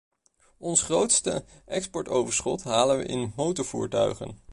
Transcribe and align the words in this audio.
Ons 0.57 0.81
grootste 0.83 1.45
exportoverschot 1.65 2.63
halen 2.63 2.97
we 2.97 3.05
in 3.05 3.33
motorvoertuigen. 3.35 4.37